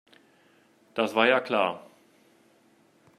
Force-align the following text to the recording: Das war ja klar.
Das 0.95 1.13
war 1.13 1.27
ja 1.27 1.39
klar. 1.39 1.85